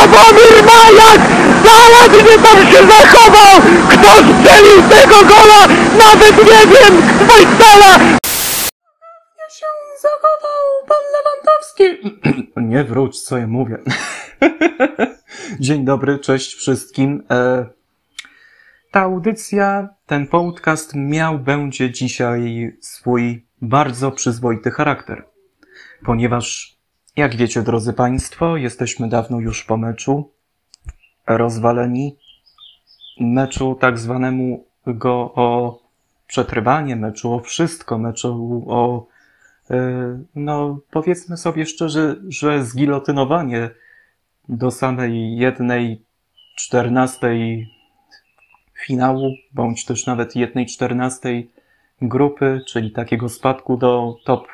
[0.00, 1.20] Sławomir Majak!
[1.64, 3.60] Zaledwie tam się zachował!
[3.88, 5.66] Kto strzelił tego gola?
[5.98, 7.02] Nawet nie wiem!
[7.28, 8.19] Wojtala!
[10.90, 12.20] Pan Lewandowski!
[12.70, 13.78] Nie wróć, co ja mówię.
[15.60, 17.24] Dzień dobry, cześć wszystkim.
[17.30, 17.66] E,
[18.90, 25.26] ta audycja, ten podcast miał będzie dzisiaj swój bardzo przyzwoity charakter,
[26.04, 26.76] ponieważ
[27.16, 30.32] jak wiecie, drodzy Państwo, jesteśmy dawno już po meczu.
[31.26, 32.16] Rozwaleni.
[33.20, 35.78] Meczu tak zwanemu go o
[36.26, 39.06] przetrwanie, meczu o wszystko, meczu o,
[40.34, 43.70] no powiedzmy sobie szczerze, że zgilotynowanie
[44.48, 46.02] do samej jednej
[46.56, 47.70] czternastej
[48.86, 51.50] finału, bądź też nawet jednej czternastej
[52.02, 54.48] grupy, czyli takiego spadku do top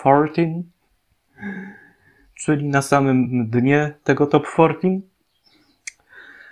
[0.00, 0.62] 14,
[2.34, 5.00] czyli na samym dnie tego top 14.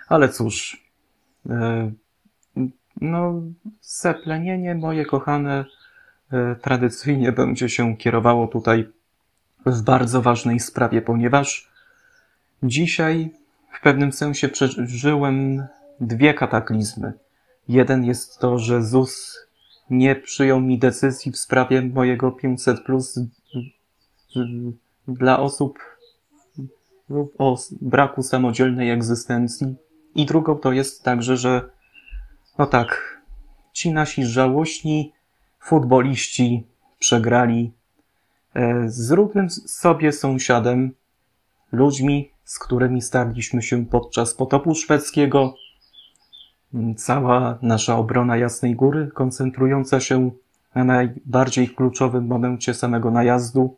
[0.07, 0.83] Ale cóż,
[1.49, 1.91] e,
[3.01, 3.41] no,
[3.81, 5.65] zeplenienie moje kochane e,
[6.61, 8.89] tradycyjnie będzie się kierowało tutaj
[9.65, 11.71] w bardzo ważnej sprawie, ponieważ
[12.63, 13.31] dzisiaj
[13.71, 15.67] w pewnym sensie przeżyłem
[15.99, 17.13] dwie kataklizmy.
[17.67, 19.39] Jeden jest to, że ZUS
[19.89, 23.19] nie przyjął mi decyzji w sprawie mojego 500 plus
[25.07, 25.79] dla osób
[27.37, 29.75] o braku samodzielnej egzystencji.
[30.15, 31.69] I drugą to jest także, że
[32.57, 33.21] no tak,
[33.73, 35.13] ci nasi żałośni
[35.63, 36.67] futboliści
[36.99, 37.73] przegrali
[38.53, 40.91] e, z równym sobie sąsiadem,
[41.71, 45.55] ludźmi, z którymi starliśmy się podczas potopu szwedzkiego.
[46.97, 50.31] Cała nasza obrona Jasnej Góry, koncentrująca się
[50.75, 53.77] na najbardziej kluczowym momencie samego najazdu,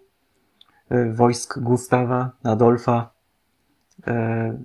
[0.90, 3.10] E, wojsk Gustawa, Adolfa,
[4.08, 4.58] e,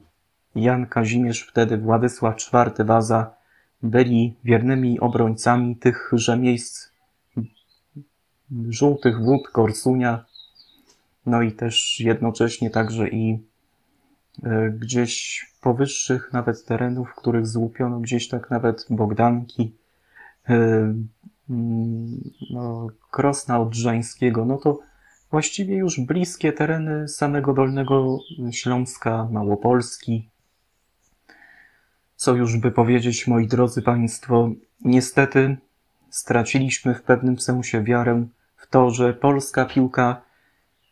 [0.55, 3.35] Jan Kazimierz, wtedy Władysław IV Waza
[3.83, 6.90] byli wiernymi obrońcami tychże miejsc
[8.69, 10.25] żółtych wód Korsunia,
[11.27, 13.39] no i też jednocześnie także i
[14.43, 19.73] e, gdzieś powyższych nawet terenów, których złupiono gdzieś tak nawet Bogdanki,
[22.51, 24.79] no, Krosna Odrzańskiego, no to
[25.31, 28.19] właściwie już bliskie tereny samego Dolnego
[28.51, 30.29] Śląska, Małopolski.
[32.17, 34.51] Co już by powiedzieć, moi drodzy Państwo,
[34.81, 35.57] niestety
[36.11, 38.27] straciliśmy w pewnym sensie wiarę
[38.61, 40.23] w to, że polska piłka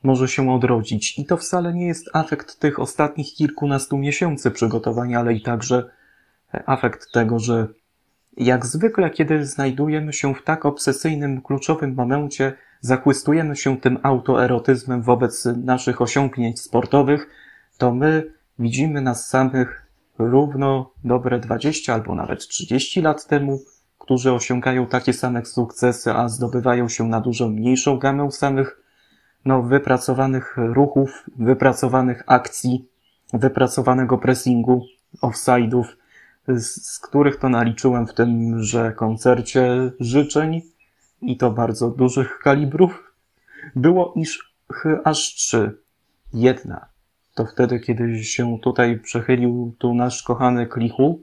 [0.02, 1.18] może się odrodzić.
[1.18, 5.90] I to wcale nie jest afekt tych ostatnich kilkunastu miesięcy przygotowania, ale i także
[6.66, 7.68] afekt tego, że
[8.36, 15.44] jak zwykle, kiedy znajdujemy się w tak obsesyjnym, kluczowym momencie, zachłystujemy się tym autoerotyzmem wobec
[15.44, 17.28] naszych osiągnięć sportowych,
[17.78, 19.86] to my widzimy nas samych
[20.18, 23.60] równo dobre 20 albo nawet 30 lat temu,
[23.98, 28.82] którzy osiągają takie same sukcesy, a zdobywają się na dużo mniejszą gamę samych
[29.44, 32.88] no, wypracowanych ruchów, wypracowanych akcji,
[33.32, 34.86] wypracowanego pressingu,
[35.22, 35.84] offside'ów,
[36.48, 40.62] z, z których to naliczyłem w tymże koncercie życzeń,
[41.22, 43.12] i to bardzo dużych kalibrów,
[43.76, 44.54] było iż
[45.04, 45.78] aż trzy.
[46.32, 46.86] Jedna
[47.34, 51.20] to wtedy, kiedy się tutaj przechylił tu nasz kochany Klichu.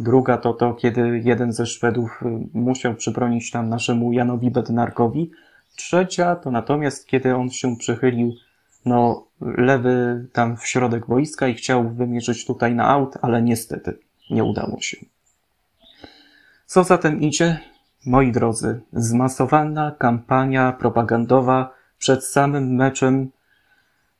[0.00, 5.30] Druga to to, kiedy jeden ze Szwedów y, musiał przybronić tam naszemu Janowi Bednarkowi.
[5.76, 8.34] Trzecia to natomiast, kiedy on się przychylił,
[8.84, 13.98] no, lewy tam w środek wojska i chciał wymierzyć tutaj na aut, ale niestety
[14.30, 14.96] nie udało się.
[16.66, 17.60] Co zatem idzie?
[18.06, 23.30] Moi drodzy, zmasowana kampania propagandowa przed samym meczem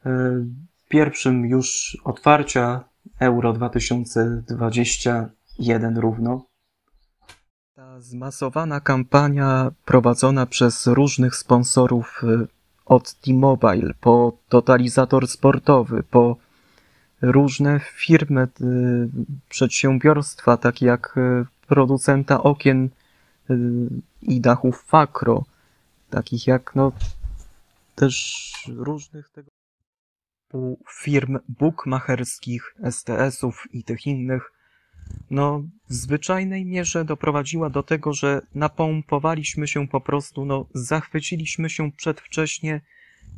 [0.07, 0.11] e,
[0.89, 2.85] pierwszym już otwarcia
[3.21, 3.53] Euro
[5.59, 6.45] 2021 równo.
[7.75, 12.47] Ta zmasowana kampania prowadzona przez różnych sponsorów e,
[12.87, 16.37] od T-Mobile po totalizator sportowy, po
[17.23, 18.49] różne firmy, e,
[19.49, 21.15] przedsiębiorstwa, takie jak
[21.67, 22.89] producenta okien
[24.23, 25.45] i dachów Fakro,
[26.11, 26.93] takich jak no
[27.95, 29.51] też różnych tego
[30.91, 34.53] firm bookmacherskich, STS-ów i tych innych,
[35.31, 41.93] no, w zwyczajnej mierze doprowadziła do tego, że napompowaliśmy się po prostu, no, zachwyciliśmy się
[41.93, 42.81] przedwcześnie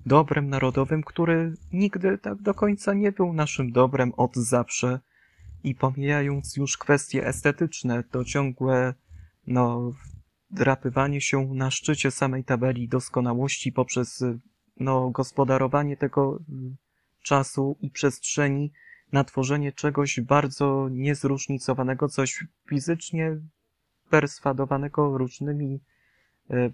[0.07, 5.01] dobrem narodowym, który nigdy tak do końca nie był naszym dobrem od zawsze.
[5.65, 8.95] I pomijając już kwestie estetyczne, to ciągłe,
[9.47, 9.93] no,
[10.51, 14.25] drapywanie się na szczycie samej tabeli doskonałości poprzez,
[14.81, 16.39] no, gospodarowanie tego
[17.23, 18.73] czasu i przestrzeni
[19.13, 23.37] na tworzenie czegoś bardzo niezróżnicowanego, coś fizycznie
[24.11, 25.81] perswadowanego różnymi
[26.51, 26.71] e,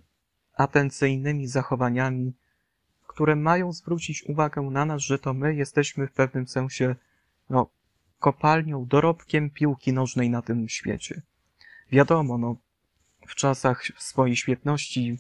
[0.55, 2.33] atencyjnymi zachowaniami,
[3.07, 6.97] które mają zwrócić uwagę na nas, że to my jesteśmy w pewnym sensie
[7.51, 7.71] no,
[8.19, 11.23] kopalnią, dorobkiem piłki nożnej na tym świecie.
[11.93, 12.57] Wiadomo, no,
[13.29, 15.19] w czasach swojej świetności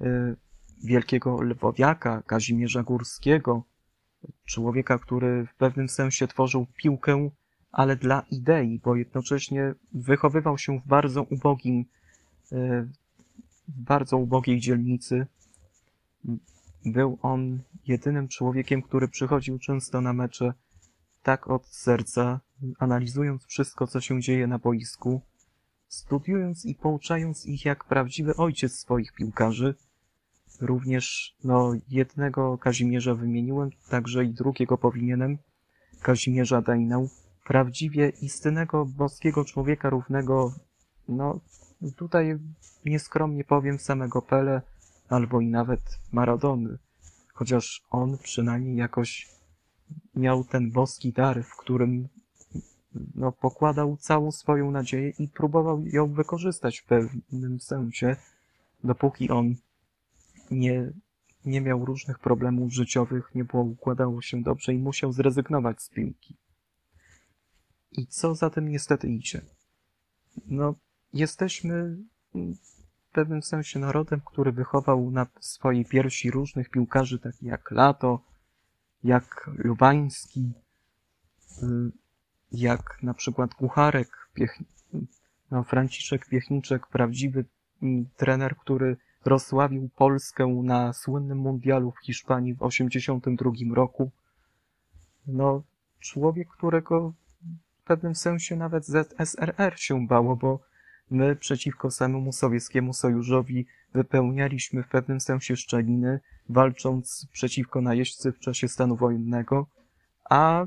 [0.00, 0.36] y,
[0.84, 3.64] wielkiego lwowiaka Kazimierza Górskiego,
[4.44, 7.30] człowieka, który w pewnym sensie tworzył piłkę,
[7.72, 11.84] ale dla idei, bo jednocześnie wychowywał się w bardzo ubogim,
[12.52, 12.88] y,
[13.68, 15.26] w bardzo ubogiej dzielnicy,
[16.84, 20.54] był on jedynym człowiekiem, który przychodził często na mecze
[21.22, 22.40] tak od serca,
[22.78, 25.22] analizując wszystko, co się dzieje na boisku,
[25.88, 29.74] studiując i pouczając ich jak prawdziwy ojciec swoich piłkarzy.
[30.60, 35.38] Również, no, jednego Kazimierza wymieniłem, także i drugiego powinienem,
[36.02, 37.06] Kazimierza Dejnę,
[37.44, 40.54] prawdziwie istynnego boskiego człowieka równego,
[41.08, 41.40] no,
[41.96, 42.38] tutaj
[42.84, 44.62] nieskromnie powiem samego Pele,
[45.08, 45.80] albo i nawet
[46.12, 46.78] Maradony,
[47.34, 49.28] chociaż on przynajmniej jakoś
[50.14, 52.08] miał ten boski dar, w którym
[53.14, 58.16] no, pokładał całą swoją nadzieję i próbował ją wykorzystać w pewnym sensie,
[58.84, 59.54] dopóki on
[60.54, 60.92] nie,
[61.44, 66.36] nie miał różnych problemów życiowych, nie było, układało się dobrze i musiał zrezygnować z piłki.
[67.92, 69.40] I co za tym niestety idzie?
[70.46, 70.74] No,
[71.12, 71.96] jesteśmy
[72.34, 78.20] w pewnym sensie narodem, który wychował na swojej piersi różnych piłkarzy, takich jak Lato,
[79.04, 80.52] jak Lubański,
[81.62, 81.66] y,
[82.52, 84.58] jak na przykład Kucharek, Piech...
[85.50, 87.44] no, Franciszek Piechniczek, prawdziwy
[87.82, 94.10] mm, trener, który rozsławił Polskę na słynnym mundialu w Hiszpanii w 1982 roku.
[95.26, 95.62] No,
[96.00, 97.12] człowiek, którego
[97.82, 100.60] w pewnym sensie nawet ZSRR się bało, bo
[101.10, 108.68] My przeciwko samemu sowieckiemu sojuszowi wypełnialiśmy w pewnym sensie szczeliny, walcząc przeciwko najeźdźcy w czasie
[108.68, 109.66] stanu wojennego,
[110.30, 110.66] a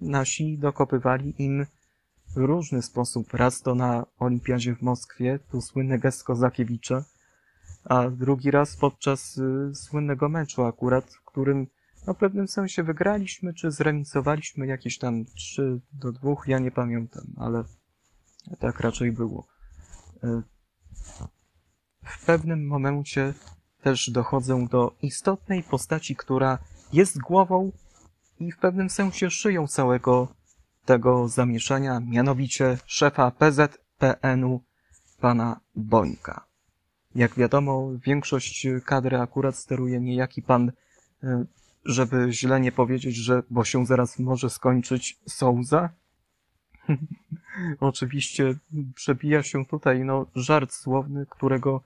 [0.00, 1.66] nasi dokopywali im
[2.34, 3.34] w różny sposób.
[3.34, 7.04] Raz to na olimpiadzie w Moskwie, tu słynny gest Kozakiewicza,
[7.88, 11.66] a drugi raz podczas y, słynnego meczu akurat, w którym
[12.06, 17.24] no, w pewnym sensie wygraliśmy, czy zremisowaliśmy jakieś tam 3 do 2, ja nie pamiętam,
[17.36, 17.64] ale
[18.58, 19.46] tak raczej było.
[22.02, 23.34] W pewnym momencie
[23.82, 26.58] też dochodzę do istotnej postaci, która
[26.92, 27.72] jest głową
[28.40, 30.28] i w pewnym sensie szyją całego
[30.84, 34.62] tego zamieszania, mianowicie szefa PZPN-u,
[35.20, 36.45] pana Bońka.
[37.16, 40.72] Jak wiadomo, większość kadry akurat steruje niejaki pan,
[41.22, 41.44] e,
[41.84, 45.90] żeby źle nie powiedzieć, że, bo się zaraz może skończyć Souza,
[47.80, 48.54] Oczywiście
[48.94, 51.80] przebija się tutaj no, żart słowny, którego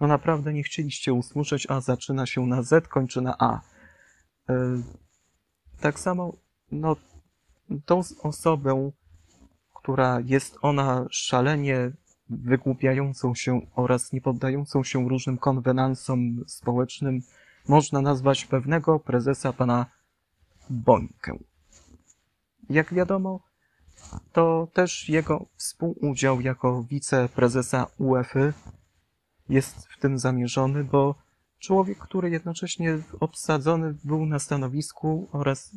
[0.00, 3.60] no naprawdę nie chcieliście usłyszeć, a zaczyna się na Z, kończy na A.
[4.48, 4.82] E,
[5.80, 6.32] tak samo,
[6.72, 6.96] no,
[7.84, 8.90] tą osobę,
[9.74, 11.90] która jest ona szalenie
[12.30, 17.20] wygłupiającą się oraz nie poddającą się różnym konwenansom społecznym,
[17.68, 19.86] można nazwać pewnego prezesa pana
[20.70, 21.38] Bońkę.
[22.70, 23.40] Jak wiadomo,
[24.32, 28.52] to też jego współudział jako wiceprezesa UEFA
[29.48, 31.14] jest w tym zamierzony, bo
[31.58, 35.76] człowiek, który jednocześnie obsadzony był na stanowisku oraz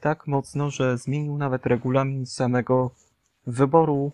[0.00, 2.90] tak mocno, że zmienił nawet regulamin samego
[3.46, 4.12] wyboru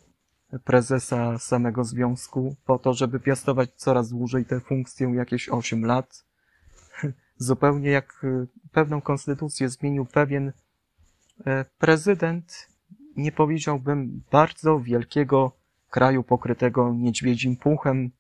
[0.65, 6.25] prezesa samego związku po to, żeby piastować coraz dłużej tę funkcję, jakieś 8 lat.
[7.37, 8.27] Zupełnie jak
[8.73, 10.53] pewną konstytucję zmienił pewien
[11.47, 12.69] e, prezydent
[13.17, 15.53] nie powiedziałbym, bardzo wielkiego
[15.91, 18.11] kraju pokrytego niedźwiedzim puchem,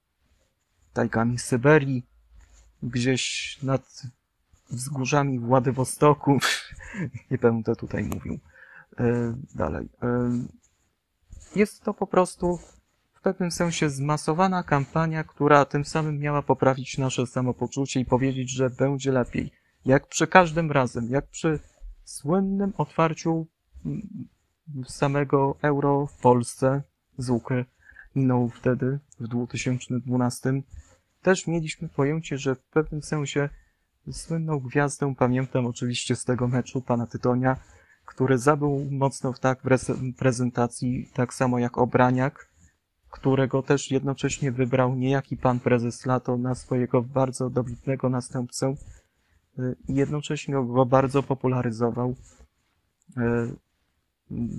[0.92, 2.06] tajkami Syberii,
[2.82, 4.02] gdzieś nad
[4.70, 6.38] wzgórzami Władywostoku.
[7.30, 8.38] nie będę tutaj mówił.
[8.98, 9.88] E, dalej.
[11.56, 12.58] Jest to po prostu
[13.12, 18.70] w pewnym sensie zmasowana kampania, która tym samym miała poprawić nasze samopoczucie i powiedzieć, że
[18.70, 19.50] będzie lepiej.
[19.84, 21.58] Jak przy każdym razem, jak przy
[22.04, 23.46] słynnym otwarciu
[24.86, 26.82] samego euro w Polsce
[27.18, 30.62] z Ukrainą wtedy, w 2012,
[31.22, 33.48] też mieliśmy pojęcie, że w pewnym sensie
[34.12, 37.56] słynną gwiazdą, pamiętam oczywiście z tego meczu pana Tytonia,
[38.14, 42.48] który zabył mocno w tak w prezentacji, tak samo jak Obraniak,
[43.10, 48.74] którego też jednocześnie wybrał niejaki pan prezes Lato na swojego bardzo dobitnego następcę
[49.58, 52.14] y, i jednocześnie go bardzo popularyzował.
[53.16, 53.22] Y,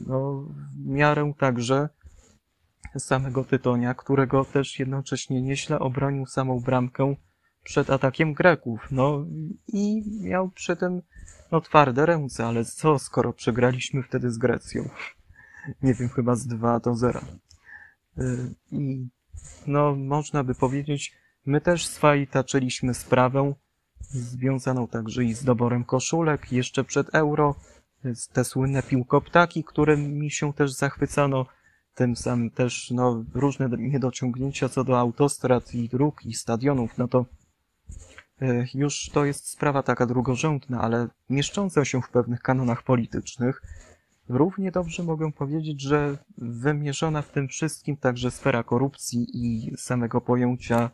[0.08, 0.46] no,
[0.76, 1.90] w miarę także
[2.98, 7.16] samego Tytonia, którego też jednocześnie nieźle obronił samą bramkę
[7.64, 8.88] przed atakiem Greków.
[8.92, 9.26] No
[9.68, 11.02] i miał przy tym
[11.54, 14.90] no, twarde ręce, ale co skoro przegraliśmy wtedy z Grecją?
[15.82, 17.22] Nie wiem, chyba z 2 do 0.
[18.18, 19.08] Y, I
[19.68, 21.14] no, można by powiedzieć,
[21.46, 23.54] my też swaj taczyliśmy sprawę
[24.10, 27.56] związaną także i z doborem koszulek jeszcze przed euro,
[28.34, 31.46] te słynne piłkoptaki, którymi się też zachwycano,
[31.96, 37.20] tym samym też no, różne niedociągnięcia co do autostrad i dróg i stadionów, no to
[37.22, 37.26] y,
[38.74, 43.62] już to jest sprawa taka drugorzędna, ale mieszcząca się w pewnych kanonach politycznych,
[44.30, 50.90] Równie dobrze mogę powiedzieć, że wymierzona w tym wszystkim także sfera korupcji i samego pojęcia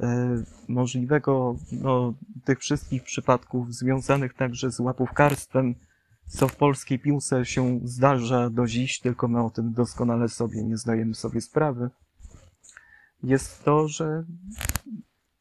[0.00, 5.74] e, możliwego no, tych wszystkich przypadków związanych także z łapówkarstwem,
[6.26, 10.76] co w polskiej piłce się zdarza do dziś, tylko my o tym doskonale sobie nie
[10.76, 11.90] zdajemy sobie sprawy,
[13.22, 14.24] jest to, że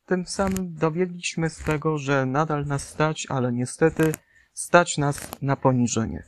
[0.09, 4.11] tym samym dowiedliśmy z tego, że nadal nas stać, ale niestety
[4.53, 6.23] stać nas na poniżenie.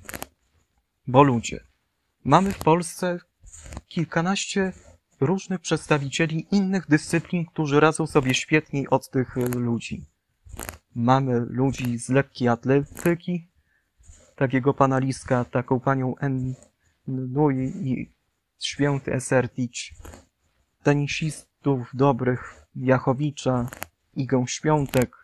[1.08, 1.60] Bo ludzie,
[2.24, 3.20] mamy w Polsce
[3.88, 4.74] kilkanaście
[5.20, 10.06] różnych przedstawicieli innych dyscyplin, którzy radzą sobie świetniej od tych e, ludzi.
[10.96, 13.48] Mamy ludzi z lekkiej atletyki,
[14.36, 16.54] takiego pana Liska, taką panią N.
[17.08, 18.14] Nui i
[18.60, 19.96] święty Esertić,
[20.84, 23.70] tenisistów dobrych, Jachowicza,
[24.14, 25.16] Igą Świątek,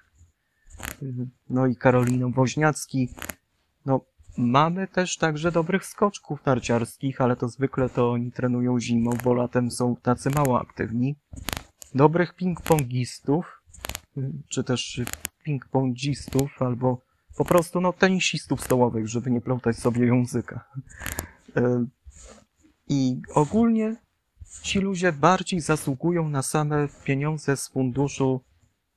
[1.50, 3.10] no i Karolinę Woźniacki.
[3.86, 4.02] No,
[4.38, 9.72] Mamy też także dobrych skoczków narciarskich, ale to zwykle to oni trenują zimą, bo latem
[9.72, 11.16] są tacy mało aktywni.
[11.96, 13.42] Dobrych ping-pongistów,
[14.50, 15.02] czy też
[15.48, 17.02] ping-pongistów, albo
[17.38, 20.66] po prostu no tenisistów stołowych, żeby nie plątać sobie języka.
[21.56, 21.86] E,
[22.88, 23.96] I ogólnie
[24.62, 28.42] ci ludzie bardziej zasługują na same pieniądze z funduszu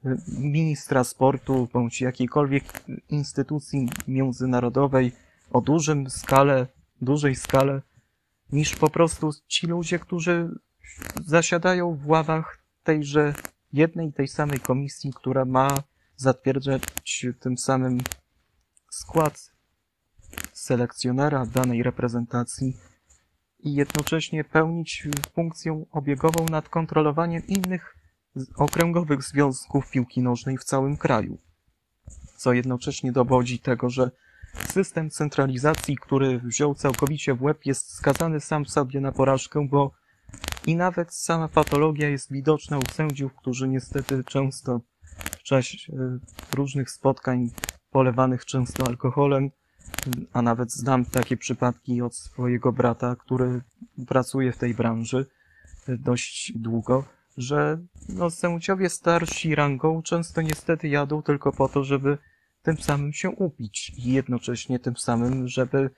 [0.04, 2.64] e, ministra sportu bądź jakiejkolwiek
[3.08, 5.12] instytucji międzynarodowej,
[5.50, 6.66] o dużym skale,
[7.00, 7.82] dużej skale,
[8.52, 10.48] niż po prostu ci ludzie, którzy
[11.26, 13.34] zasiadają w ławach tejże
[13.72, 15.68] jednej tej samej komisji, która ma
[16.16, 16.82] zatwierdzać
[17.40, 17.98] tym samym
[18.90, 19.50] skład
[20.52, 22.76] selekcjonera danej reprezentacji
[23.62, 27.96] i jednocześnie pełnić funkcję obiegową nad kontrolowaniem innych
[28.56, 31.38] okręgowych związków piłki nożnej w całym kraju.
[32.36, 34.10] Co jednocześnie dowodzi tego, że
[34.54, 39.90] System centralizacji, który wziął całkowicie w łeb, jest skazany sam sobie na porażkę, bo
[40.66, 44.80] i nawet sama patologia jest widoczna u sędziów, którzy niestety często
[45.30, 46.18] w czasie e,
[46.56, 47.50] różnych spotkań
[47.90, 49.50] polewanych często alkoholem,
[50.32, 53.60] a nawet znam takie przypadki od swojego brata, który
[54.06, 55.26] pracuje w tej branży
[55.88, 57.04] dość długo,
[57.36, 62.18] że no, sędziowie starsi rangą często niestety jadą tylko po to, żeby
[62.62, 65.90] tym samym się upić i jednocześnie tym samym, żeby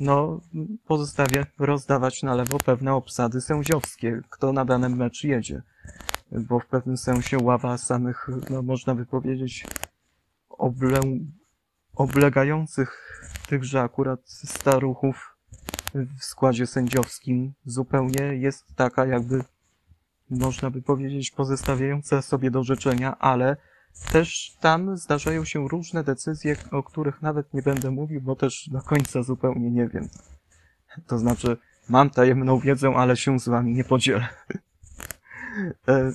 [0.00, 0.40] no,
[0.86, 5.62] pozostawia, rozdawać na lewo pewne obsady sędziowskie, kto na danym mecz jedzie.
[6.32, 9.66] Bo w pewnym sensie ława samych, no można by powiedzieć,
[10.48, 11.00] oble,
[11.94, 15.36] oblegających tychże akurat staruchów
[15.94, 19.44] w składzie sędziowskim zupełnie jest taka jakby,
[20.30, 23.56] można by powiedzieć, pozostawiająca sobie do życzenia, ale
[24.12, 28.82] też tam zdarzają się różne decyzje, o których nawet nie będę mówił, bo też do
[28.82, 30.08] końca zupełnie nie wiem.
[31.06, 31.56] To znaczy,
[31.88, 34.28] mam tajemną wiedzę, ale się z wami nie podzielę.
[35.88, 36.12] E,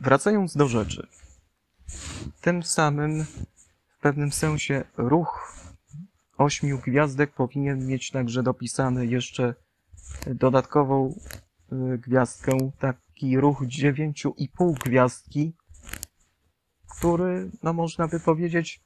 [0.00, 1.06] wracając do rzeczy.
[2.40, 3.24] Tym samym,
[4.04, 5.56] pewnym sensie, ruch
[6.38, 9.54] ośmiu gwiazdek powinien mieć także dopisany jeszcze
[10.26, 11.14] dodatkową
[11.72, 15.56] e, gwiazdkę, taki ruch dziewięciu i pół gwiazdki,
[16.98, 18.80] który, no można by powiedzieć,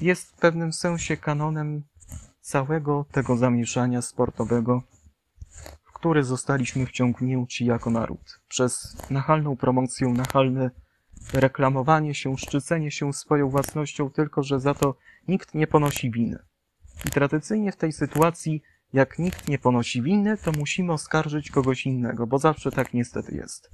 [0.00, 1.82] jest w pewnym sensie kanonem
[2.40, 4.82] całego tego zamieszania sportowego,
[5.84, 8.40] w który zostaliśmy wciągnięci jako naród.
[8.48, 10.70] Przez nachalną promocję, nachalne
[11.32, 14.94] reklamowanie się, szczycenie się swoją własnością, tylko że za to
[15.28, 16.38] nikt nie ponosi winy.
[17.06, 22.26] I tradycyjnie w tej sytuacji jak nikt nie ponosi winy, to musimy oskarżyć kogoś innego,
[22.26, 23.70] bo zawsze tak niestety jest.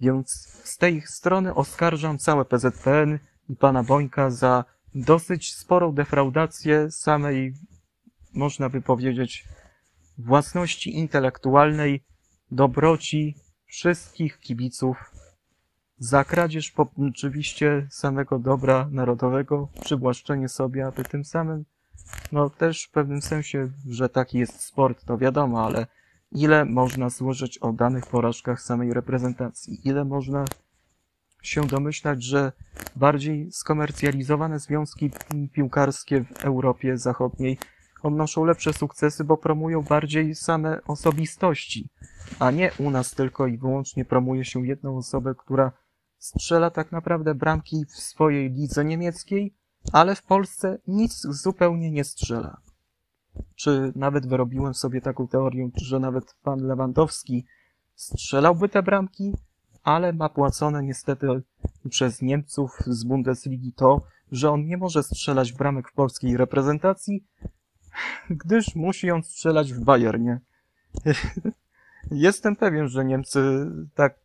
[0.00, 0.30] Więc
[0.64, 7.54] z tej strony oskarżam całe PZPN i pana Bońka za dosyć sporą defraudację samej,
[8.34, 9.44] można by powiedzieć,
[10.18, 12.04] własności intelektualnej,
[12.50, 13.36] dobroci
[13.66, 14.96] wszystkich kibiców,
[16.02, 16.74] za kradzież
[17.08, 21.64] oczywiście samego dobra narodowego, przywłaszczenie sobie, aby tym samym,
[22.32, 25.86] no też w pewnym sensie, że taki jest sport, to wiadomo, ale
[26.32, 30.44] ile można złożyć o danych porażkach samej reprezentacji, ile można
[31.42, 32.52] się domyślać, że
[32.96, 35.10] bardziej skomercjalizowane związki
[35.52, 37.58] piłkarskie w Europie Zachodniej
[38.02, 41.88] odnoszą lepsze sukcesy, bo promują bardziej same osobistości,
[42.38, 45.72] a nie u nas tylko i wyłącznie promuje się jedną osobę, która
[46.22, 49.54] strzela tak naprawdę bramki w swojej lidze niemieckiej,
[49.92, 52.60] ale w Polsce nic zupełnie nie strzela.
[53.54, 57.46] Czy nawet wyrobiłem sobie taką teorię, że nawet pan Lewandowski
[57.94, 59.34] strzelałby te bramki,
[59.82, 61.26] ale ma płacone niestety
[61.90, 64.02] przez Niemców z Bundesligi to,
[64.32, 67.26] że on nie może strzelać bramek w polskiej reprezentacji,
[68.30, 70.40] gdyż musi ją strzelać w Bayernie.
[72.10, 74.18] Jestem pewien, że Niemcy tak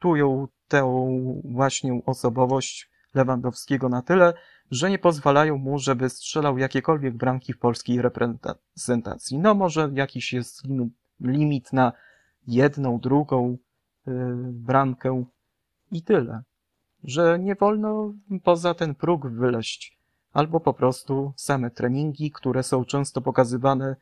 [0.00, 1.08] podchwytują tę
[1.44, 4.34] właśnie osobowość Lewandowskiego na tyle,
[4.70, 9.38] że nie pozwalają mu, żeby strzelał jakiekolwiek bramki w polskiej reprezentacji.
[9.38, 10.62] No może jakiś jest
[11.20, 11.92] limit na
[12.46, 13.58] jedną, drugą
[14.06, 14.14] yy,
[14.52, 15.24] bramkę
[15.92, 16.42] i tyle.
[17.04, 18.14] Że nie wolno
[18.44, 19.98] poza ten próg wyleść.
[20.32, 23.96] Albo po prostu same treningi, które są często pokazywane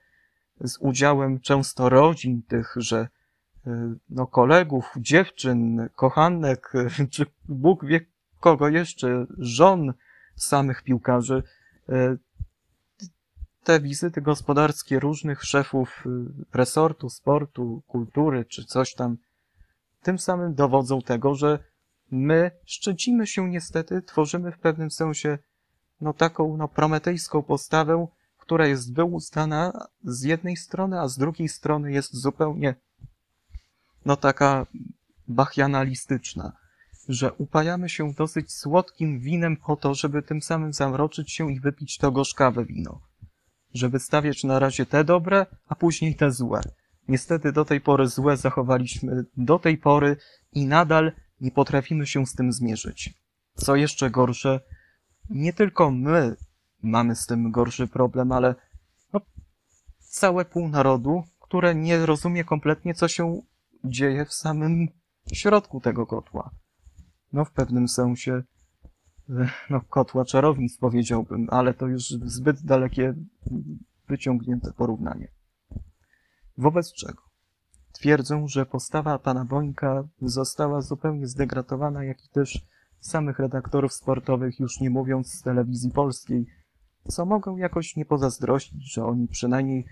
[0.60, 3.08] z udziałem często rodzin tychże,
[4.10, 6.72] no kolegów, dziewczyn, kochanek,
[7.12, 8.00] czy Bóg wie
[8.40, 9.92] kogo jeszcze, żon
[10.36, 11.42] samych piłkarzy.
[11.88, 12.16] E,
[13.64, 16.10] te wizyty gospodarskie różnych szefów e,
[16.54, 19.16] resortu, sportu, kultury czy coś tam,
[20.02, 21.58] tym samym dowodzą tego, że
[22.10, 25.38] my szczycimy się niestety, tworzymy w pewnym sensie
[26.00, 28.06] no taką no prometejską postawę,
[28.38, 32.74] która jest wyuzdana z jednej strony, a z drugiej strony jest zupełnie
[34.04, 34.66] no taka
[35.28, 36.52] bachianalistyczna
[37.08, 41.98] że upajamy się dosyć słodkim winem po to, żeby tym samym zamroczyć się i wypić
[41.98, 43.00] to gorzkawe wino.
[43.74, 46.60] Żeby stawiać na razie te dobre, a później te złe.
[47.08, 50.16] Niestety do tej pory złe zachowaliśmy do tej pory
[50.52, 53.14] i nadal nie potrafimy się z tym zmierzyć.
[53.54, 54.60] Co jeszcze gorsze,
[55.30, 56.36] nie tylko my
[56.82, 58.54] mamy z tym gorszy problem, ale
[59.12, 59.20] no,
[59.98, 63.40] całe pół narodu, które nie rozumie kompletnie, co się
[63.84, 64.88] dzieje w samym
[65.32, 66.50] środku tego kotła
[67.32, 68.42] no w pewnym sensie,
[69.70, 73.14] no kotła czarownic powiedziałbym, ale to już zbyt dalekie,
[74.08, 75.28] wyciągnięte porównanie.
[76.56, 77.22] Wobec czego?
[77.92, 82.66] Twierdzą, że postawa pana Bońka została zupełnie zdegradowana, jak i też
[83.00, 86.46] samych redaktorów sportowych, już nie mówiąc z telewizji polskiej,
[87.08, 89.84] co mogą jakoś nie pozazdrościć, że oni przynajmniej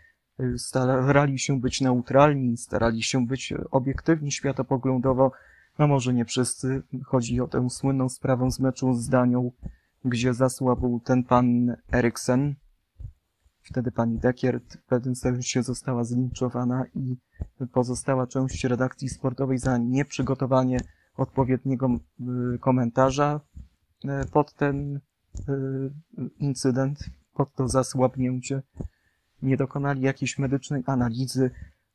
[0.57, 5.33] starali się być neutralni, starali się być obiektywni światopoglądowo,
[5.79, 6.83] no może nie wszyscy.
[7.05, 9.53] Chodzi o tę słynną sprawę z meczu z Danią,
[10.05, 12.55] gdzie zasłabł ten pan Eriksen.
[13.63, 17.17] Wtedy pani Dekiert w pewnym sensie została zlinczowana i
[17.73, 20.81] pozostała część redakcji sportowej za nieprzygotowanie
[21.17, 21.89] odpowiedniego
[22.55, 23.41] y, komentarza
[24.05, 25.01] y, pod ten y,
[26.39, 26.99] incydent,
[27.35, 28.63] pod to zasłabnięcie.
[29.43, 31.51] Nie dokonali jakiejś medycznej analizy,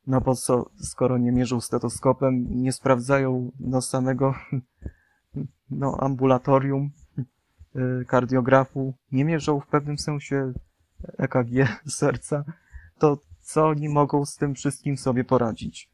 [0.07, 4.33] no bo co, skoro nie mierzą stetoskopem, nie sprawdzają no samego
[5.69, 6.91] no ambulatorium,
[7.75, 10.53] y, kardiografu, nie mierzą w pewnym sensie
[11.17, 11.67] EKG
[11.99, 12.43] serca,
[12.99, 15.89] to co oni mogą z tym wszystkim sobie poradzić?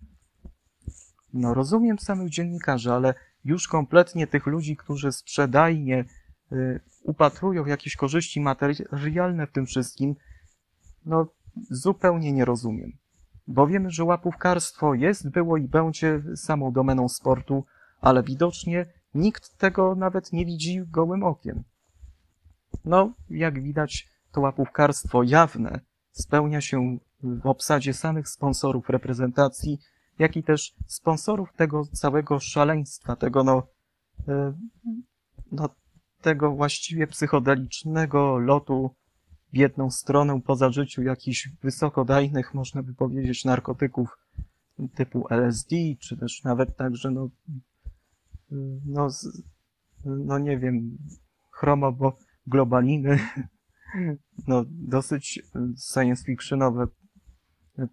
[1.33, 3.13] No rozumiem samych dziennikarzy, ale
[3.45, 6.05] już kompletnie tych ludzi, którzy sprzedajnie
[6.51, 10.15] y, upatrują jakieś korzyści materialne w tym wszystkim,
[11.05, 11.27] no
[11.69, 12.91] zupełnie nie rozumiem
[13.47, 17.65] bo wiemy, że łapówkarstwo jest, było i będzie samą domeną sportu,
[18.01, 21.63] ale widocznie nikt tego nawet nie widzi gołym okiem.
[22.85, 25.79] No, jak widać, to łapówkarstwo jawne
[26.11, 29.79] spełnia się w obsadzie samych sponsorów reprezentacji,
[30.19, 33.67] jak i też sponsorów tego całego szaleństwa, tego no,
[34.27, 34.53] e,
[35.51, 35.69] no
[36.21, 38.95] tego właściwie psychodelicznego lotu
[39.53, 44.17] w jedną stronę poza życiu jakichś wysokodajnych, można by powiedzieć, narkotyków
[44.95, 47.29] typu LSD, czy też nawet także, no,
[48.85, 49.07] no,
[50.05, 50.97] no nie wiem,
[51.51, 53.19] chromo, globaliny,
[54.47, 55.41] No, dosyć
[55.93, 56.87] science fictionowe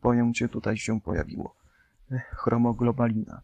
[0.01, 1.55] pojęcie tutaj się pojawiło.
[2.31, 3.41] Chromoglobalina.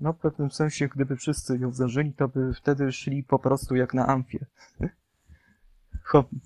[0.00, 3.94] No, w pewnym sensie, gdyby wszyscy ją zażyli, to by wtedy szli po prostu jak
[3.94, 4.46] na amfie.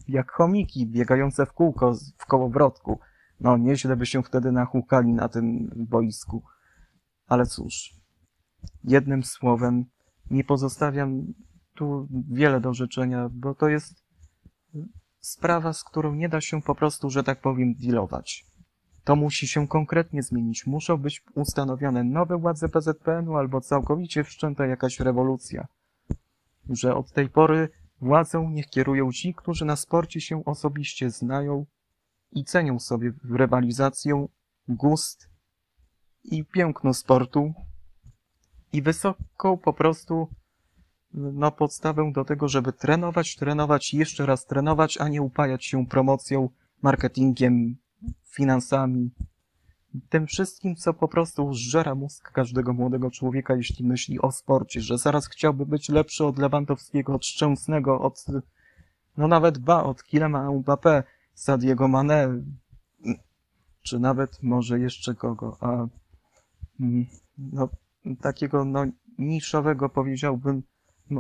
[0.09, 3.01] Jak chomiki biegające w kółko w kołowrotku.
[3.41, 6.43] No, nieźle by się wtedy nachłukali na tym boisku.
[7.27, 7.95] Ale cóż,
[8.85, 9.85] jednym słowem,
[10.31, 11.35] nie pozostawiam
[11.75, 14.05] tu wiele do życzenia, bo to jest
[15.21, 18.47] sprawa, z którą nie da się po prostu, że tak powiem, dealować.
[19.05, 20.67] To musi się konkretnie zmienić.
[20.67, 25.67] Muszą być ustanowione nowe władze PZPN-u albo całkowicie wszczęta jakaś rewolucja.
[26.71, 27.69] Że od tej pory
[28.01, 31.67] władzą niech kierują ci, którzy na sporcie się osobiście znają
[32.33, 34.27] i cenią sobie rywalizację,
[34.69, 35.29] gust
[36.25, 37.53] i piękno sportu
[38.73, 40.29] i wysoką po prostu
[41.15, 46.49] no, podstawę do tego, żeby trenować, trenować jeszcze raz trenować, a nie upajać się promocją,
[46.83, 47.77] marketingiem,
[48.25, 49.11] finansami,
[50.09, 54.99] tym wszystkim, co po prostu żera mózg każdego młodego człowieka, jeśli myśli o sporcie, że
[54.99, 58.25] zaraz chciałby być lepszy od Lewandowskiego, od Szczęsnego, od,
[59.17, 61.03] no nawet ba, od Kilema Mbappé,
[61.35, 62.43] Sadiego Mane,
[63.83, 65.87] czy nawet może jeszcze kogo, a
[66.81, 67.07] mm,
[67.39, 67.69] no,
[68.21, 68.85] takiego no,
[69.19, 70.63] niszowego powiedziałbym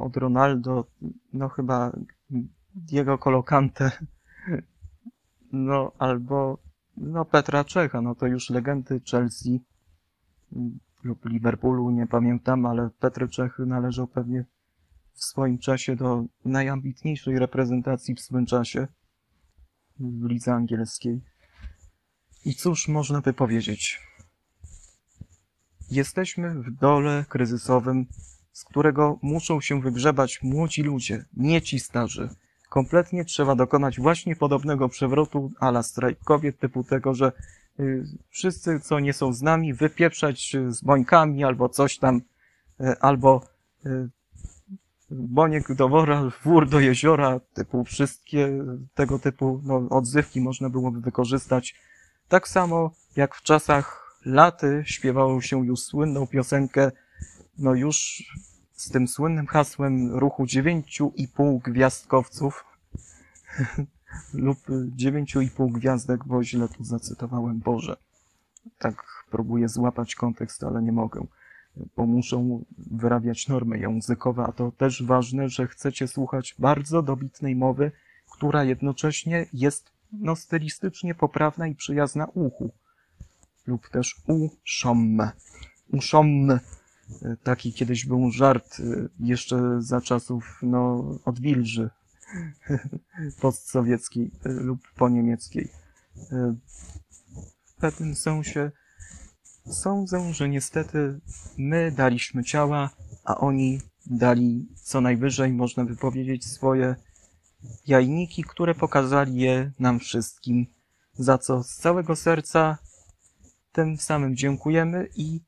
[0.00, 0.84] od Ronaldo,
[1.32, 1.92] no chyba
[2.74, 3.90] Diego Colocante,
[5.52, 6.58] no albo
[7.00, 9.60] no Petra Czecha, no to już legendy Chelsea
[11.04, 14.44] lub Liverpoolu, nie pamiętam, ale Petr Czech należał pewnie
[15.14, 18.88] w swoim czasie do najambitniejszej reprezentacji w swym czasie
[20.00, 21.20] w lidze angielskiej.
[22.44, 24.00] I cóż można by powiedzieć?
[25.90, 28.06] Jesteśmy w dole kryzysowym,
[28.52, 32.28] z którego muszą się wygrzebać młodzi ludzie, nie ci starzy.
[32.78, 37.32] Kompletnie trzeba dokonać właśnie podobnego przewrotu ala strajk kobiet, typu tego, że
[37.80, 42.20] y, wszyscy, co nie są z nami, wypieprzać z bońkami albo coś tam,
[42.80, 43.42] y, albo
[43.86, 44.08] y,
[45.10, 48.64] boniek do wora, wór do jeziora, typu wszystkie
[48.94, 51.74] tego typu no, odzywki można byłoby wykorzystać.
[52.28, 56.92] Tak samo jak w czasach laty śpiewało się już słynną piosenkę,
[57.58, 58.24] no już
[58.72, 62.67] z tym słynnym hasłem ruchu dziewięciu i pół gwiazdkowców
[64.34, 64.58] lub
[64.88, 67.96] dziewięciu i pół gwiazdek, bo źle tu zacytowałem Boże.
[68.78, 71.26] Tak próbuję złapać kontekst, ale nie mogę,
[71.96, 77.92] bo muszą wyrabiać normy językowe, a to też ważne, że chcecie słuchać bardzo dobitnej mowy,
[78.30, 82.70] która jednocześnie jest no, stylistycznie poprawna i przyjazna uchu
[83.66, 85.18] lub też uszom.
[85.92, 86.48] Uszom.
[87.42, 91.90] Taki kiedyś był żart y, jeszcze za czasów, no, odwilży
[93.40, 95.64] postsowieckiej y, lub poniemieckiej.
[96.16, 96.56] Y,
[97.64, 98.70] w pewnym sensie
[99.70, 101.20] sądzę, że niestety
[101.58, 102.90] my daliśmy ciała,
[103.24, 106.94] a oni dali co najwyżej, można by powiedzieć, swoje
[107.86, 110.66] jajniki, które pokazali je nam wszystkim,
[111.14, 112.78] za co z całego serca
[113.72, 115.40] tym samym dziękujemy i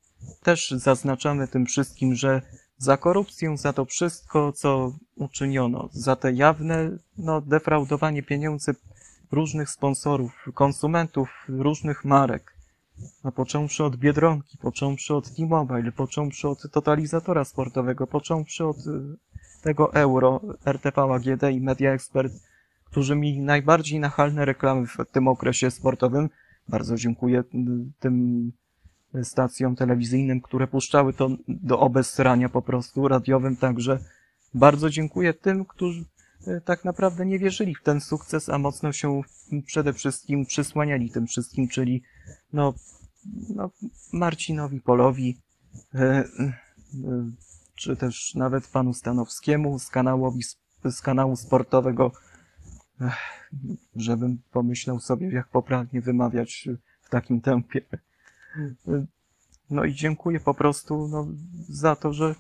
[0.43, 2.43] też zaznaczamy tym wszystkim, że
[2.81, 8.75] za korupcję, za to wszystko, co uczyniono, za te jawne, no, defraudowanie pieniędzy
[9.33, 12.55] różnych sponsorów, konsumentów różnych marek,
[13.25, 19.17] no, począwszy od Biedronki, począwszy od T-Mobile, począwszy od totalizatora sportowego, począwszy od y,
[19.63, 22.33] tego Euro, RTV AGD i Media Expert,
[22.85, 26.29] którzy mieli najbardziej nachalne reklamy w tym okresie sportowym,
[26.69, 27.45] bardzo dziękuję
[27.99, 28.53] tym
[29.23, 33.99] stacjom telewizyjnym, które puszczały to do obesrania po prostu, radiowym także.
[34.55, 36.05] Bardzo dziękuję tym, którzy
[36.47, 39.21] e, tak naprawdę nie wierzyli w ten sukces, a mocno się
[39.67, 42.03] przede wszystkim przysłaniali tym wszystkim, czyli
[42.53, 42.75] no,
[43.49, 43.71] no
[44.13, 45.39] Marcinowi Polowi,
[45.95, 46.25] e, e,
[47.75, 50.43] czy też nawet panu Stanowskiemu z, kanałowi,
[50.91, 52.13] z kanału sportowego
[53.97, 56.69] żebym pomyślał sobie, jak poprawnie wymawiać
[57.03, 57.81] w takim tempie.
[59.71, 61.27] No i dziękuję po prostu no,
[61.69, 62.35] za to, że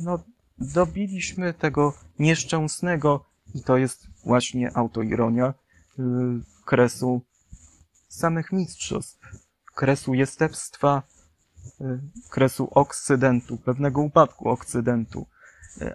[0.00, 0.18] no,
[0.58, 5.54] dobiliśmy tego nieszczęsnego, i to jest właśnie autoironia,
[5.98, 6.04] yy,
[6.64, 7.22] kresu
[8.08, 9.18] samych mistrzostw,
[9.74, 11.02] kresu jestestwa,
[11.80, 15.26] yy, kresu oksydentu, pewnego upadku oksydentu.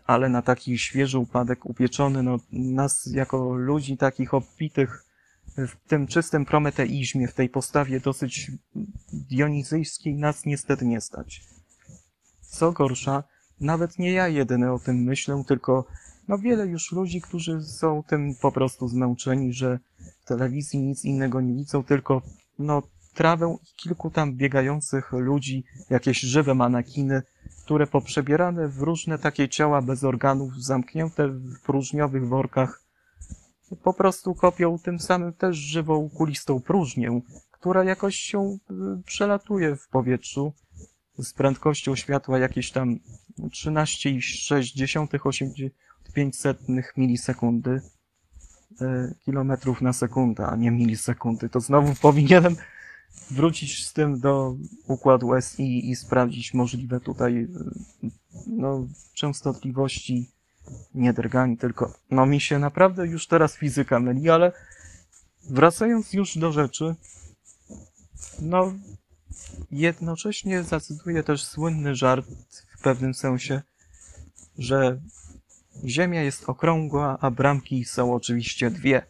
[0.06, 5.06] Ale na taki świeży upadek upieczony, no nas jako ludzi takich obfitych
[5.68, 8.52] w tym czystym prometeizmie, w tej postawie dosyć
[9.14, 11.42] dionizyjskiej nas niestety nie stać.
[12.42, 13.24] Co gorsza,
[13.60, 15.86] nawet nie ja jedyny o tym myślę, tylko
[16.28, 19.80] no wiele już ludzi, którzy są tym po prostu zmęczeni, że
[20.22, 22.22] w telewizji nic innego nie widzą, tylko
[22.60, 22.82] no
[23.14, 27.22] trawę i kilku tam biegających ludzi, jakieś żywe manekiny,
[27.66, 32.81] które poprzebierane w różne takie ciała bez organów, zamknięte w próżniowych workach,
[33.84, 38.58] po prostu kopią tym samym też żywą, kulistą próżnię, która jakoś się y,
[39.06, 40.54] przelatuje w powietrzu
[41.18, 43.00] z prędkością światła jakieś tam
[43.40, 45.70] 13,6
[46.98, 47.82] milisekundy
[48.82, 51.50] y, kilometrów na sekundę, a nie milisekundy.
[51.50, 52.56] To znowu powinienem
[53.32, 54.56] wrócić z tym do
[54.88, 57.48] układu SI i sprawdzić możliwe tutaj y,
[58.48, 60.30] no, częstotliwości
[60.94, 64.52] nie drgań, tylko no mi się naprawdę już teraz fizyka myli, ale
[65.50, 66.96] wracając już do rzeczy,
[68.40, 68.74] no
[69.72, 72.28] jednocześnie zacytuję też słynny żart
[72.78, 73.62] w pewnym sensie,
[74.58, 75.02] że
[75.86, 79.02] Ziemia jest okrągła, a bramki są oczywiście dwie.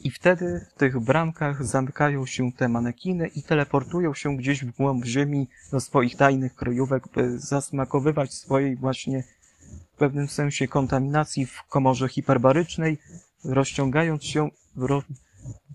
[0.00, 5.04] I wtedy w tych bramkach zamykają się te manekiny i teleportują się gdzieś w głąb
[5.04, 9.24] Ziemi do swoich tajnych kryjówek, by zasmakowywać swojej właśnie
[9.96, 12.98] pewnym sensie kontaminacji w komorze hiperbarycznej,
[13.44, 15.02] rozciągając się, ro,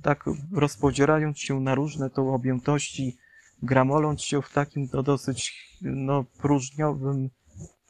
[0.02, 3.18] tak rozpodzierając się na różne to objętości,
[3.64, 7.30] gramoląc się w takim to dosyć no, próżniowym,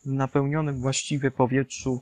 [0.06, 2.02] napełnionym właściwie powietrzu,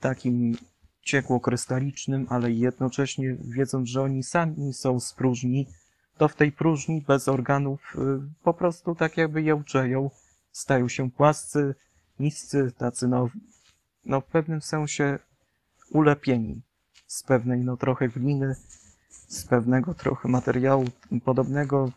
[0.00, 0.56] takim
[1.02, 5.66] ciekło-krystalicznym, ale jednocześnie wiedząc, że oni sami są z próżni,
[6.18, 7.98] to w tej próżni bez organów y,
[8.42, 10.10] po prostu tak jakby jełczeją,
[10.52, 11.74] stają się płascy,
[12.18, 13.28] niscy, tacy no,
[14.04, 15.18] no w pewnym sensie
[15.90, 16.62] ulepieni
[17.06, 18.56] z pewnej no trochę gliny,
[19.28, 20.84] z pewnego trochę materiału
[21.24, 21.92] podobnego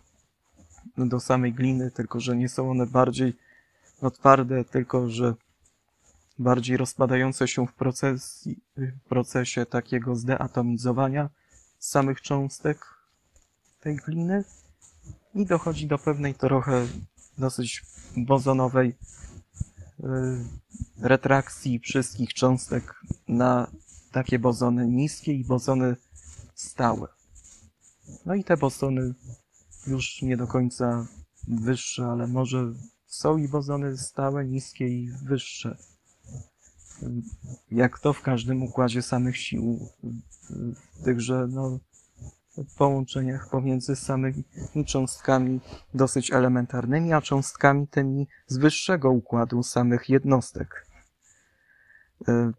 [0.98, 3.34] do samej gliny, tylko że nie są one bardziej
[4.02, 5.34] no, twarde, tylko że
[6.40, 11.30] bardziej rozpadające się w, proces, w procesie takiego zdeatomizowania
[11.80, 12.86] samych cząstek
[13.80, 14.44] tej gliny
[15.36, 16.88] i dochodzi do pewnej trochę
[17.38, 17.84] dosyć
[18.18, 18.96] bozonowej
[20.98, 23.72] retrakcji wszystkich cząstek na
[24.12, 25.96] takie bozony niskie i bozony
[26.56, 27.08] stałe.
[28.26, 29.14] No i te bozony
[29.88, 31.08] już nie do końca
[31.48, 32.74] wyższe, ale może
[33.06, 35.78] są i bozony stałe, niskie i wyższe.
[37.72, 39.90] Jak to w każdym układzie samych sił,
[41.04, 41.80] tychże no,
[42.78, 44.44] połączeniach pomiędzy samymi
[44.86, 45.60] cząstkami
[45.94, 50.88] dosyć elementarnymi, a cząstkami tymi z wyższego układu samych jednostek.
[52.28, 52.52] E,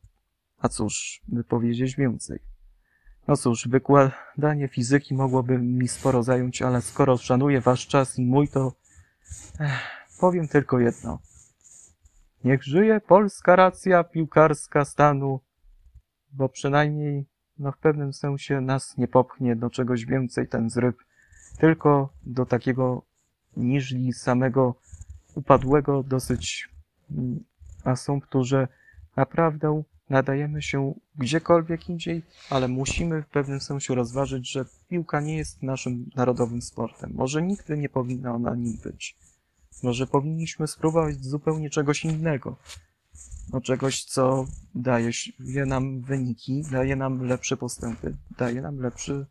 [0.59, 2.39] a cóż, by powiedzieć więcej.
[3.29, 8.49] No cóż, wykładanie fizyki mogłoby mi sporo zająć, ale skoro szanuję wasz czas i mój,
[8.49, 8.73] to
[9.61, 11.19] Ech, powiem tylko jedno.
[12.45, 15.41] Niech żyje polska racja piłkarska stanu,
[16.33, 17.27] bo przynajmniej
[17.59, 20.97] no w pewnym sensie nas nie popchnie do czegoś więcej ten zryb,
[21.59, 23.03] tylko do takiego
[23.57, 24.75] niżli samego
[25.35, 26.69] upadłego dosyć
[27.11, 27.45] mm,
[27.85, 28.69] asumptu, że
[29.17, 35.63] naprawdę nadajemy się gdziekolwiek indziej, ale musimy w pewnym sensie rozważyć, że piłka nie jest
[35.63, 37.13] naszym narodowym sportem.
[37.15, 39.17] Może nigdy nie powinna ona nim być.
[39.83, 42.57] Może powinniśmy spróbować zupełnie czegoś innego
[43.53, 45.11] no czegoś, co daje
[45.67, 49.27] nam wyniki, daje nam lepsze postępy, daje nam lepsze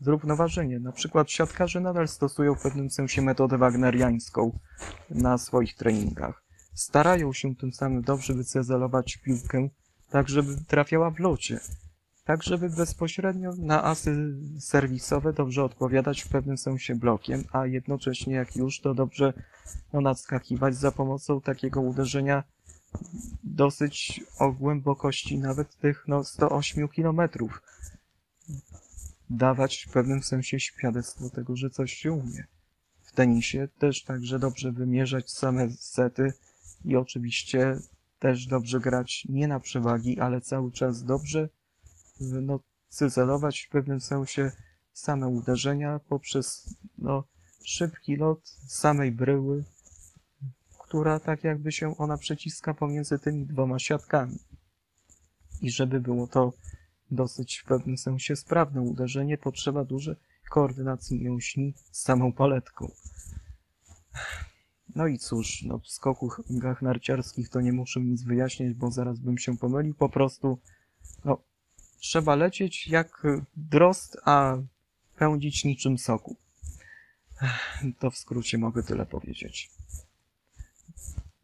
[0.00, 0.80] zrównoważenie.
[0.80, 4.58] Na przykład siatkarze nadal stosują w pewnym sensie metodę wagneriańską
[5.10, 6.42] na swoich treningach.
[6.74, 9.68] Starają się tym samym dobrze wycezelować piłkę,
[10.10, 11.60] tak żeby trafiała w locie.
[12.24, 18.56] Tak, żeby bezpośrednio na asy serwisowe dobrze odpowiadać w pewnym sensie blokiem, a jednocześnie jak
[18.56, 19.32] już to dobrze
[19.92, 22.44] no, nadskakiwać za pomocą takiego uderzenia
[23.44, 27.62] dosyć o głębokości nawet tych no, 108 kilometrów.
[29.30, 32.44] Dawać w pewnym sensie świadectwo tego, że coś się umie.
[33.02, 36.32] W tenisie też także dobrze wymierzać same sety
[36.84, 37.76] i oczywiście
[38.18, 41.48] też dobrze grać nie na przewagi, ale cały czas dobrze
[42.20, 44.52] no, cyzelować w pewnym sensie
[44.92, 47.24] same uderzenia poprzez no,
[47.64, 49.64] szybki lot samej bryły,
[50.90, 54.38] która tak jakby się ona przeciska pomiędzy tymi dwoma siatkami.
[55.62, 56.52] I żeby było to
[57.10, 60.14] dosyć w pewnym sensie sprawne uderzenie, potrzeba dużej
[60.50, 62.90] koordynacji mięśni z samą paletką.
[64.94, 69.38] No i cóż, no w skokach narciarskich to nie muszę nic wyjaśniać, bo zaraz bym
[69.38, 69.94] się pomylił.
[69.94, 70.58] Po prostu,
[71.24, 71.42] no,
[72.00, 73.26] trzeba lecieć jak
[73.56, 74.56] drost, a
[75.16, 76.36] pędzić niczym soku.
[77.98, 79.70] To w skrócie mogę tyle powiedzieć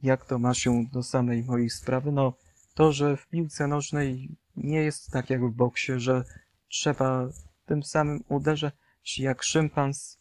[0.02, 2.12] jak to ma się do samej mojej sprawy?
[2.12, 2.32] No,
[2.74, 6.24] to, że w piłce nożnej nie jest tak jak w boksie, że
[6.68, 7.28] trzeba
[7.66, 8.74] tym samym uderzać
[9.18, 10.18] jak szympans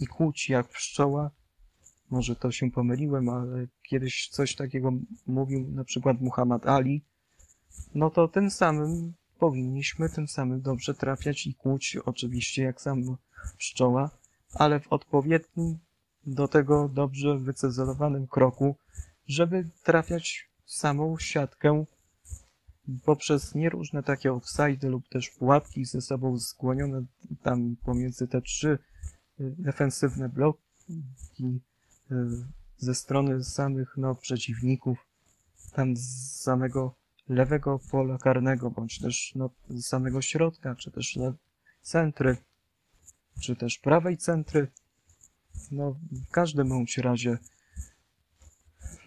[0.00, 1.30] i kłuć jak pszczoła.
[2.10, 4.92] Może to się pomyliłem, ale kiedyś coś takiego
[5.26, 7.04] mówił na przykład Muhammad Ali.
[7.94, 13.16] No to tym samym powinniśmy tym samym dobrze trafiać i kłuć, oczywiście jak sam
[13.58, 14.10] pszczoła,
[14.54, 15.78] ale w odpowiednim
[16.26, 18.76] do tego dobrze wycezelowanym kroku,
[19.28, 21.84] żeby trafiać w samą siatkę
[23.04, 27.04] poprzez nieróżne takie offside lub też pułapki ze sobą skłonione
[27.42, 28.78] tam pomiędzy te trzy
[29.40, 30.60] y, defensywne bloki
[32.10, 32.14] y,
[32.76, 35.06] ze strony samych no, przeciwników,
[35.72, 36.94] tam z samego
[37.28, 41.18] lewego pola karnego, bądź też no, z samego środka, czy też
[41.82, 42.36] centry,
[43.40, 44.68] czy też prawej centry.
[45.70, 47.38] No, w każdym bądź razie,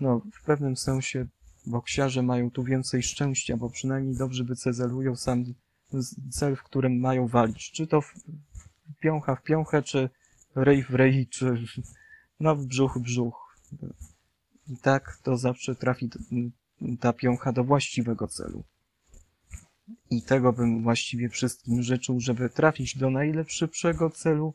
[0.02, 1.26] no, w pewnym sensie
[1.66, 5.46] boksiarze mają tu więcej szczęścia, bo przynajmniej dobrze wycezelują sam
[6.32, 7.72] cel, w którym mają walić.
[7.72, 8.14] Czy to w
[9.02, 10.10] piącha w piąchę, czy
[10.56, 11.64] ryj w ryj, czy
[12.40, 13.58] no w brzuch w brzuch.
[14.68, 16.10] I tak to zawsze trafi
[17.00, 18.64] ta piącha do właściwego celu.
[20.10, 24.54] I tego bym właściwie wszystkim życzył, żeby trafić do najlepszego celu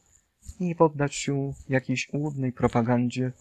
[0.60, 3.32] i poddać się jakiejś ułudnej propagandzie.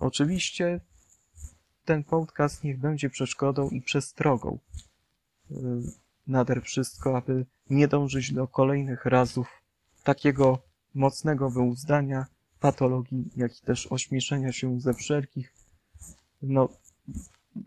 [0.00, 0.80] Oczywiście
[1.84, 4.58] ten podcast niech będzie przeszkodą i przestrogą.
[5.50, 5.58] Yy,
[6.26, 9.48] Nader wszystko, aby nie dążyć do kolejnych razów
[10.04, 10.58] takiego
[10.94, 12.26] mocnego wyuzdania,
[12.60, 15.54] patologii, jak i też ośmieszenia się ze wszelkich,
[16.42, 16.68] no,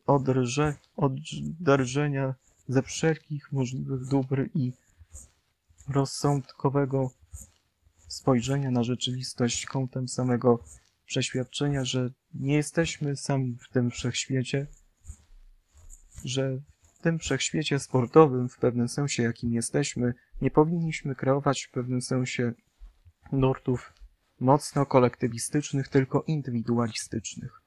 [0.06, 2.36] odrże, oderżenia
[2.68, 4.74] ze wszelkich możliwych dóbr i
[5.90, 7.12] rozsądkowego
[8.08, 10.64] spojrzenia na rzeczywistość kątem samego
[11.12, 14.68] przeświadczenia, że nie jesteśmy sami w tym wszechświecie,
[16.26, 16.58] że
[16.94, 22.54] w tym wszechświecie sportowym, w pewnym sensie, jakim jesteśmy, nie powinniśmy kreować w pewnym sensie
[23.32, 23.94] nurtów
[24.40, 27.62] mocno kolektywistycznych, tylko indywidualistycznych.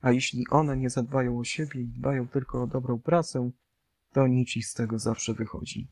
[0.00, 3.50] A jeśli one nie zadbają o siebie i dbają tylko o dobrą pracę,
[4.12, 5.88] to nici z tego zawsze wychodzi.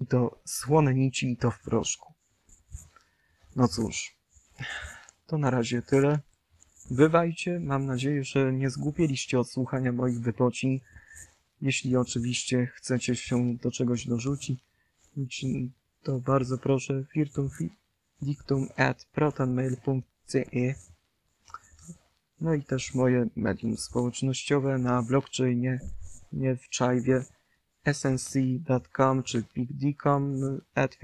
[0.00, 2.14] I to słone nici i to w proszku.
[3.56, 4.16] No cóż,
[5.26, 6.18] to na razie tyle.
[6.90, 10.80] Bywajcie, mam nadzieję, że nie zgłupieliście od słuchania moich wypocin.
[11.60, 14.60] Jeśli oczywiście chcecie się do czegoś dorzucić,
[16.02, 17.70] to bardzo proszę virtum fi-
[18.22, 20.74] dictum at protonmail.ce
[22.40, 25.80] No i też moje medium społecznościowe na blockchainie,
[26.32, 27.24] nie w czajwie
[27.84, 30.40] snc.com czy pigdicom
[30.74, 30.96] at.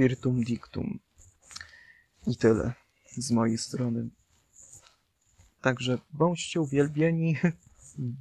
[2.26, 2.81] I tyle
[3.16, 4.08] z mojej strony.
[5.60, 7.36] Także bądźcie uwielbieni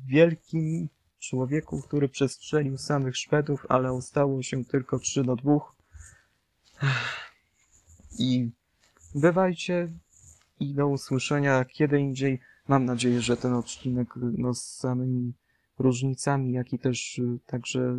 [0.08, 5.60] wielkim człowieku, który przestrzelił samych Szwedów, ale ostało się tylko 3 do 2.
[8.20, 8.50] I
[9.16, 9.92] bywajcie
[10.60, 12.40] i do usłyszenia kiedy indziej.
[12.68, 15.34] Mam nadzieję, że ten odcinek no, z samymi
[15.80, 17.98] różnicami, jak i też y, także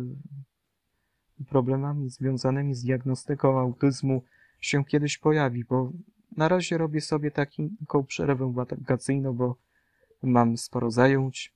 [1.49, 4.23] problemami związanymi z diagnostyką autyzmu
[4.61, 5.91] się kiedyś pojawi, bo
[6.37, 9.55] na razie robię sobie taką przerwę wakacyjną, bo
[10.23, 11.53] mam sporo zajęć.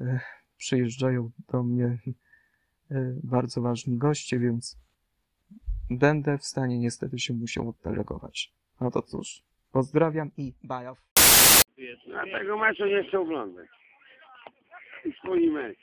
[0.00, 0.20] E,
[0.56, 1.86] Przyjeżdżają do mnie
[2.90, 4.78] e, bardzo ważni goście, więc
[5.90, 8.52] będę w stanie niestety się musiał oddelegować.
[8.80, 10.98] No to cóż, pozdrawiam i bye off.
[12.16, 13.68] A tego meczu nie chcę oglądać.
[15.18, 15.78] Swój mecz.